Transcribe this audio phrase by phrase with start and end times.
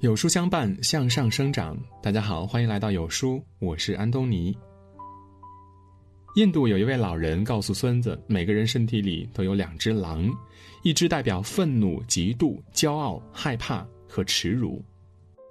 [0.00, 1.76] 有书相伴，向上生长。
[2.02, 4.56] 大家好，欢迎来到有书，我是安东尼。
[6.36, 10.26] 印度有一位老人告诉孙子，每个人身体里都有两只狼，
[10.82, 14.82] 一只代表愤怒、嫉妒、骄傲、害怕和耻辱，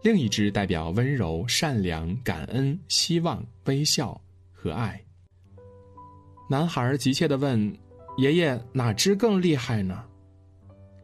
[0.02, 4.20] 另一只代表温柔、善良、感恩、希望、微笑
[4.52, 5.00] 和爱。
[6.50, 7.72] 男孩急切地问
[8.18, 10.04] ：“爷爷，哪只更厉害呢？”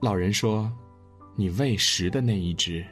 [0.01, 0.75] 老人说
[1.37, 2.83] ：“你喂食的那一只。”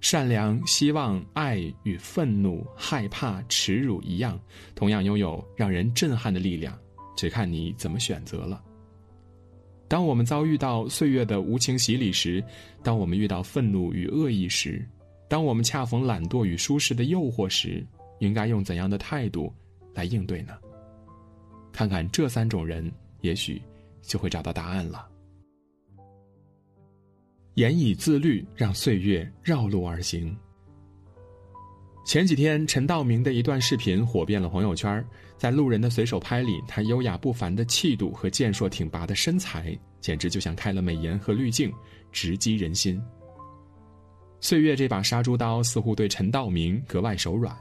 [0.00, 4.40] 善良、希望、爱与愤怒、害怕、耻辱一样，
[4.74, 6.76] 同样拥有让人震撼的力量，
[7.16, 8.62] 只看你怎么选择了。
[9.86, 12.42] 当我们遭遇到岁月的无情洗礼时，
[12.82, 14.88] 当我们遇到愤怒与恶意时，
[15.28, 17.84] 当我们恰逢懒惰与舒适的诱惑时，
[18.20, 19.52] 应该用怎样的态度
[19.92, 20.54] 来应对呢？
[21.72, 22.90] 看看这三种人，
[23.20, 23.60] 也许
[24.00, 25.09] 就会找到答案了。
[27.54, 30.36] 严以自律，让岁月绕路而行。
[32.06, 35.04] 前几天，陈道明的一段视频火遍了朋友圈。
[35.36, 41.72] 在路人的随手拍里，他优雅不凡的气度和健硕挺拔的身材，简直就像开了美颜和滤镜，
[42.12, 43.00] 直击人心。
[44.40, 47.56] 岁月这把杀猪刀，似乎对陈道明格外手软。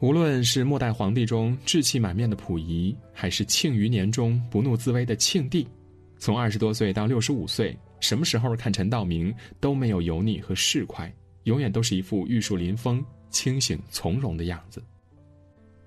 [0.00, 5.68] 无论是末代皇帝中志气满面的溥仪，还是庆余年中不怒自威的庆帝，
[6.18, 7.76] 从二十多岁到六十五岁。
[8.02, 11.10] 什么时候看陈道明都没有油腻和市侩，
[11.44, 14.82] 永远都是一副玉树临风、清醒从容的样子。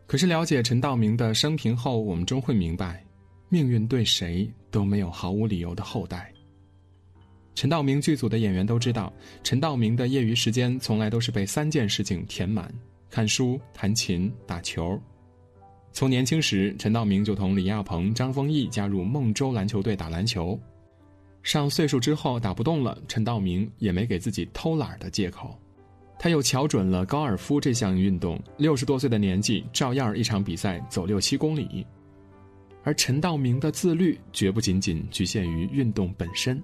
[0.08, 3.04] 可是了解陈道明的生平后，我们终会明白，
[3.50, 6.32] 命运对谁都没有毫无理由的厚待。
[7.54, 9.12] 陈道明剧组的演员都知道，
[9.44, 12.74] 陈道明的业余时间从来都是被三件事情填满：
[13.10, 14.98] 看书、弹琴、打球。
[15.92, 20.58] 从年轻时，陈道明就同李亚鹏、张丰毅加入孟州篮球队打篮球。
[21.46, 25.56] 上岁数之后打不动了，陈道明也没给自己偷懒的借口，
[26.18, 31.86] 他又瞧准了高尔夫这项运动，六十多岁的年纪照样一场比赛走六七公里。
[32.84, 36.60] 而陈道明的自律绝不仅仅局限于运动本身。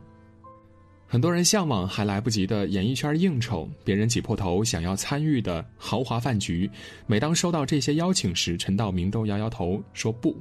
[1.06, 6.67] 很多人向往还来不及的演艺圈应酬，别人挤破头想要参与的豪华饭局，
[7.06, 10.35] 每当收到这些邀请时，陈道明都摇摇头说不。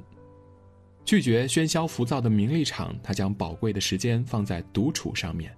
[1.03, 5.49] 拒绝喧嚣浮躁的名利场，他将宝贵的时间放在独处上面；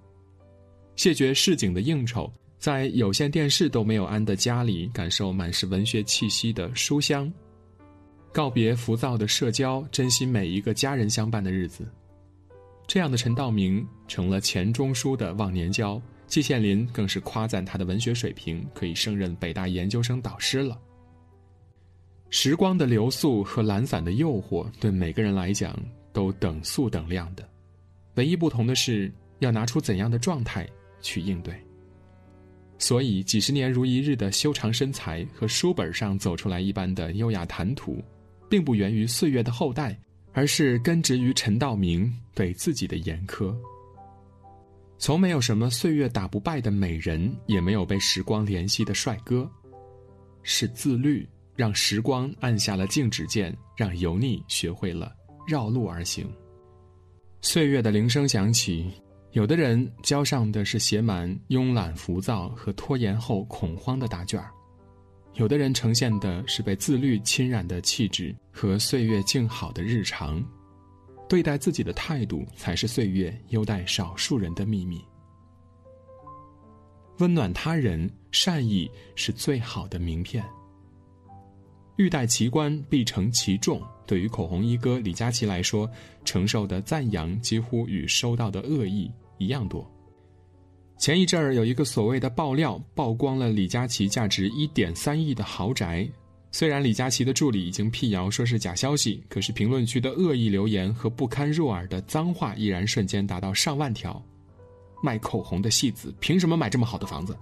[0.96, 7.30] 谢绝市井的应酬，在有线电视都没有安的家里，感受满是文学气息的书香；
[8.32, 11.88] 告别浮躁的社交，珍惜每一个家人相伴的日子。
[12.88, 20.80] 这样的陈道明成了钱钟书的忘年交，季羡林更是夸赞他的文学水平，可以胜任北大研究生导师了。
[22.36, 25.80] 时光的流速和懒散的诱惑，对每个人来讲
[26.12, 27.48] 都等速等量的，
[28.16, 30.68] 唯一不同的是要拿出怎样的状态
[31.00, 31.54] 去应对。
[32.80, 38.04] 所以，几十年如一日的修长身材和书本上走出来一般的优雅谈吐，
[38.50, 39.96] 并不源于岁月的厚待，
[40.32, 43.56] 而是根植于陈道明对自己的严苛。
[44.98, 49.48] 从没有什么岁月打不败的美人，也没有被时光怜惜的帅哥，
[50.42, 51.30] 是自律。
[51.56, 55.14] 让时光按下了静止键，让油腻学会了
[55.48, 56.30] 绕路而行。
[57.42, 58.92] 岁月的铃声响起，
[59.32, 64.42] 有的人交上的是写满慵懒、浮躁和拖延后恐慌的答卷，
[65.34, 70.44] 有的人呈现的是被自律侵染的气质和岁月静好的日常。
[71.28, 75.04] 对待自己的态度，才是岁月优待少数人的秘密。
[77.20, 80.44] 温暖他人，善意是最好的名片。
[81.98, 83.82] 欲戴其冠，必承其重。
[84.06, 85.90] 对于口红一哥李佳琦来说，
[86.26, 89.90] 承受的赞扬几乎与收到的恶意一样多。
[90.98, 96.08] 前一阵儿有一个所谓的爆料，曝光了李佳琦价值一点三亿的豪宅。
[96.52, 104.22] 虽然李佳琦的助理已经辟谣说是假消息，可是评论区的恶意留言和不堪入耳的脏话依然瞬间达到上万条。
[105.02, 107.36] 卖口红的戏子凭什么买这么好的房子？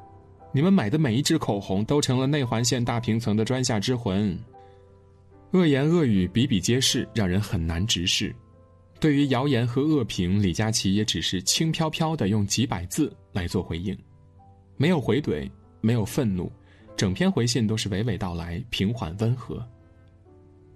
[0.54, 4.38] 你们买的每一支口红都成了内环线大平层的砖下之魂，
[5.52, 8.34] 恶言恶语比比皆是，让人很难直视。
[9.02, 13.98] 对于谣言和恶评，李佳琦也只是轻飘飘的用几百字来做回应，
[14.78, 15.50] 没有回怼，
[15.82, 16.50] 没有愤怒，
[16.96, 19.62] 整篇回信都是娓娓道来，平缓温和。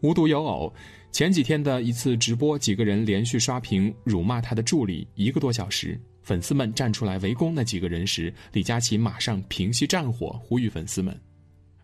[0.01, 0.73] 无独有偶，
[1.09, 5.97] 前几天的一次直播，几个人连续刷屏辱骂他的助理一个多小时。
[6.21, 11.17] 粉丝们站出来围攻那几个人时，李佳琦马上平息战火，呼吁粉丝们：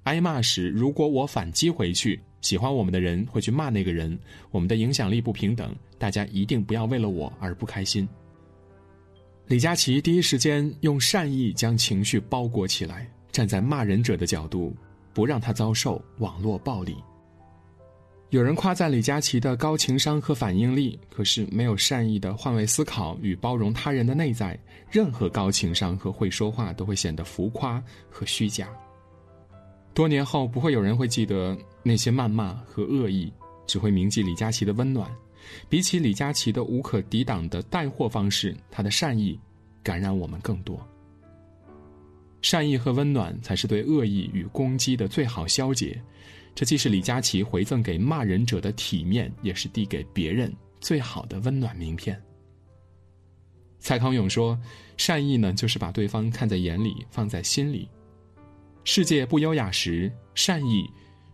[0.04, 4.18] 挨骂时，如果我反击回去，喜欢我们的人会去骂那个人，
[4.50, 8.08] 我们的影响力不平等，大家一定不要为了我而不开心。
[9.48, 14.76] 李佳琦第一时间用善意将情绪包裹起来，站在骂人者的角度，
[15.14, 16.96] 不让他遭受网络暴力。
[18.30, 24.58] 有人夸赞李佳琦的高情商和反应力，可是没有善意的换位思考与包容他人的内在，
[24.90, 28.70] 任何高情商和会说话都会显得浮夸和虚假。
[29.94, 33.32] 多年后，不会有人会记得那些谩骂和恶意，
[33.68, 35.10] 只会铭记李佳琦的温暖。
[35.68, 39.38] 比起李佳琦的无可抵挡的带货方式，他的善意
[39.84, 40.80] 感染我们更多。
[42.42, 46.02] 善意和温暖才是对恶意与攻击的最好消解。
[46.56, 52.22] 这既是李佳琦回赠给骂人者的体面，也是递给别人最好的温暖名片。
[53.80, 54.60] 蔡康永说
[54.98, 57.88] ：“善意呢，就是把对方看在眼里，放在心里。
[58.84, 60.84] 世界不优雅时，善意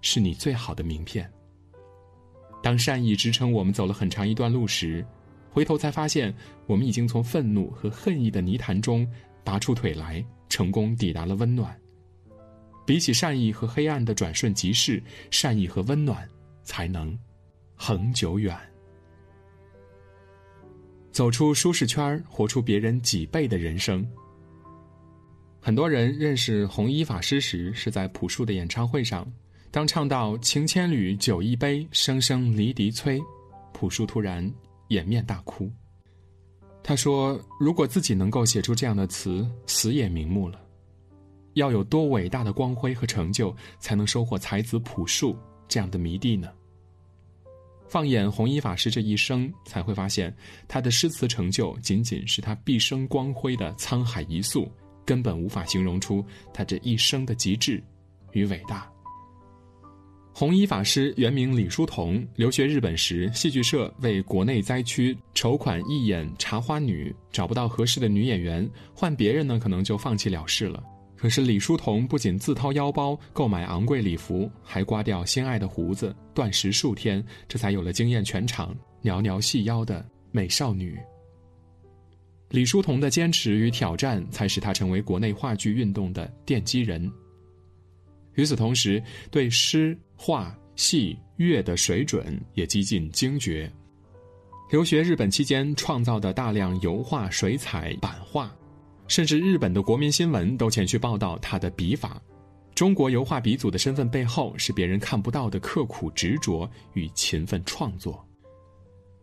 [0.02, 1.32] 是你最好的名片。
[2.62, 5.06] 当善意支撑我们走了很长一段路时，
[5.50, 6.34] 回头才发现，
[6.66, 9.08] 我们已经从愤怒和恨意的泥潭中
[9.44, 11.76] 拔出腿来，成功抵达了温暖。”
[12.86, 16.28] 比起善意和黑暗的转瞬即逝，善意和温暖
[16.64, 17.18] 才能
[17.76, 18.58] 恒久远。
[21.12, 24.08] 走出舒适圈，活出别人几倍的人生。
[25.68, 29.30] 很多人认识弘一法师时，是在朴树的演唱会上。
[29.69, 33.19] 当唱到“情千缕，酒一杯，声声离笛催”，
[33.75, 34.50] 朴树突然
[34.88, 35.69] 掩面大哭。
[36.81, 40.58] 他说：“如果自己能够写出这样的词，死也瞑目了。”
[41.56, 45.38] 要有多伟大的光辉和成就，才能收获才子朴树
[45.68, 46.50] 这样的迷弟呢？
[47.90, 50.34] 放眼弘一法师这一生，才会发现
[50.66, 54.72] 他的诗词成就仅仅是他毕生光辉的沧海一粟，
[55.07, 56.24] 根本无法形容出
[56.54, 57.81] 他这一生的极致
[58.33, 58.88] 与伟大。
[60.33, 70.83] 弘一法师原名李叔同，留学日本时，戏剧社为国内灾区筹款义演《茶花女》，找不到合适的女演员，换别人呢，可能就放弃了事了。
[71.15, 80.95] 可是李叔同不仅自掏腰包购买昂贵礼服，还刮掉心爱的胡子，断食数天，这才有了惊艳全场、袅袅细腰的美少女。
[82.50, 87.12] 李叔同的坚持与挑战，才使他成为国内话剧运动的奠基人。
[88.36, 93.72] 与此同时，对诗、画、戏、乐的水准也几近精绝。
[94.70, 98.54] 留学日本期间创造的大量油画、水彩、版画。
[99.08, 102.22] 甚至日本的国民新闻都前去报道他的笔法。
[102.76, 108.22] 中国油画鼻祖的身份背后，是别人看不到的刻苦执着与勤奋创作。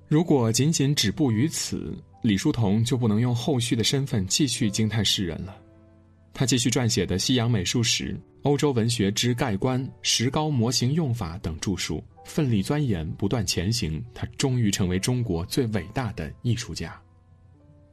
[0.09, 1.95] 如果仅仅止步于此，
[2.25, 5.55] 李叔同就不能用后续的身份继续惊叹世人了。
[6.33, 8.13] 他继续撰写的《西洋美术史》
[8.45, 16.99] 《欧洲文学之概观》《石膏模型用法》等著述，奋力钻研，不断前行，他终于成为中国最伟大的艺术家。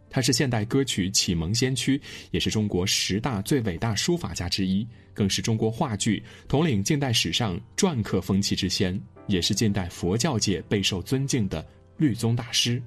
[0.10, 2.01] 他是现代歌曲启蒙先驱，
[2.31, 11.68] 也是中国十大最伟大书法家之一，更是中国话剧统领近代史上篆刻风气之先，也是近代佛教界备受尊敬的
[11.98, 12.81] 律宗大师。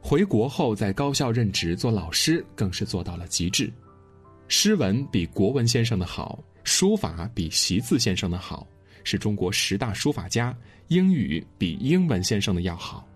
[0.00, 3.72] 回国后，在高校任职做老师，更是做到了极致。
[4.48, 8.66] 诗文比国文先生的好，书法比习字先生的好，
[9.04, 10.56] 是中国十大书法家。
[10.88, 13.06] 英语比英文先生的要好，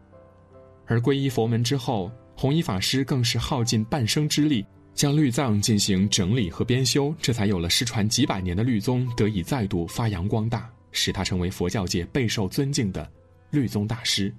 [0.87, 2.11] 而皈依佛门之后。
[2.37, 13.09] 弘一法师更是耗尽半生之力，将律藏进行整理和编修，这才有了失传几百年的律宗得以再度发扬光大，使他成为佛教界备受尊敬的
[13.51, 14.35] 律宗大师。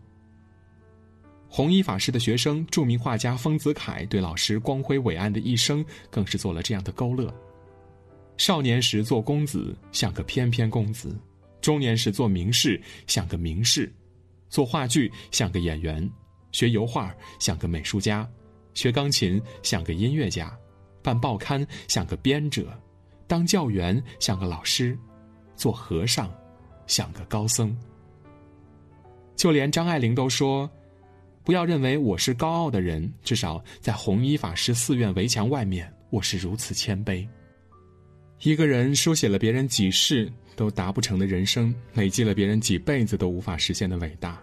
[1.49, 7.33] 弘一法师的学生、著名画家丰子恺对老师光辉伟岸的一生，更是做了这样的勾勒：
[8.37, 11.09] 少年时做公子，像个翩翩公子；
[11.61, 13.89] 中年时做名士，像个名士；
[14.49, 16.09] 做话剧，像个演员。
[16.51, 18.25] 学油画像个美术家，
[18.73, 20.57] 学钢琴像个音乐家，
[21.01, 22.67] 办报刊像个编者，
[23.27, 24.97] 当教员像个老师，
[25.57, 26.33] 做和尚
[26.87, 27.77] 像个高僧。
[29.35, 30.69] 就连张爱玲都说
[31.45, 37.25] ：“不要认为我是高傲的人，至少在弘一法师寺院围墙外面，我是如此谦卑。”
[38.41, 44.41] 一个人书写了别人几世都达不成的人生，累积了别人几辈子都无法实现的伟大。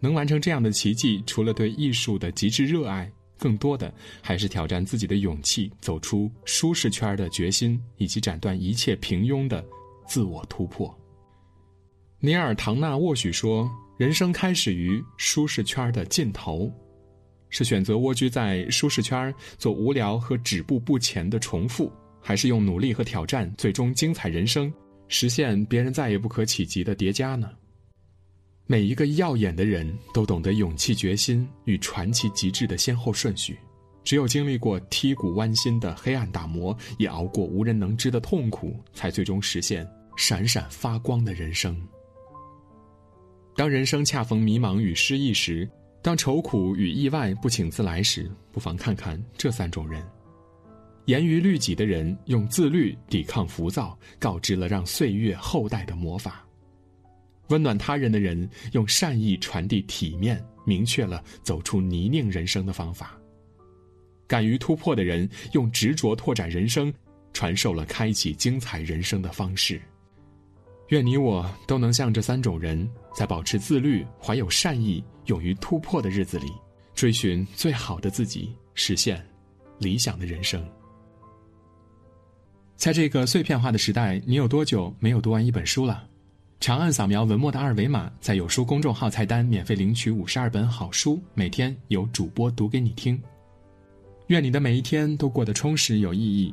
[0.00, 9.64] 能完成这样的奇迹，除了对艺术的极致热爱，更多的还是挑战自己的勇气、走出舒适圈的决心，以及斩断一切平庸的
[10.06, 10.92] 自我突破。
[12.18, 16.72] 尼尔·唐纳沃许说：“人生开始于舒适圈的尽头，
[17.50, 24.72] 是选择蜗居在舒适圈做无聊和止步不前的重复，还是用努力和挑战最终精彩人生，
[25.08, 27.50] 实现别人再也不可企及的叠加呢？”
[28.64, 33.58] 每一个耀眼的人都懂得勇气、决心与传奇极致的先后顺序，
[34.02, 41.78] 只有经历过剔骨剜心的黑暗打磨，也熬过无人能知的痛苦，才最终实现闪闪发光的人生。
[43.60, 45.68] 当人生恰逢迷茫与失意时，
[46.00, 50.02] 当愁苦与意外不请自来时，不妨看看这三种人：
[51.04, 56.42] 严于律己的人，用自律抵抗浮躁，告知了让岁月后代的魔法；
[57.48, 63.08] 温暖他人的人，用善意传递体面，明确了走出泥泞人生的方法；
[64.26, 66.90] 敢于突破的人，用执着拓展人生，
[67.34, 69.78] 传授了开启精彩人生的方式。
[70.90, 76.46] 愿你我都能像这三种人，在保持自律、怀有善意、勇于突破的日子里，
[76.94, 79.24] 追寻最好的自己，实现
[79.78, 80.60] 理想的人生。
[82.74, 86.08] 在这个碎片化的时代，你有多久没有读完一本书了？
[86.58, 93.20] 长按扫描文末的二维码，在有书公众号菜单免费领取五十二本好书，每天有主播读给你听。
[94.26, 96.52] 愿你的每一天都过得充实有意义。